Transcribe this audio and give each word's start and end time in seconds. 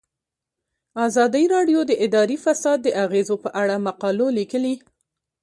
ازادي 1.07 1.43
راډیو 1.53 1.79
د 1.85 1.91
اداري 2.05 2.37
فساد 2.45 2.77
د 2.83 2.87
اغیزو 3.03 3.35
په 3.43 3.49
اړه 3.61 3.75
مقالو 3.87 4.27
لیکلي. 4.37 4.75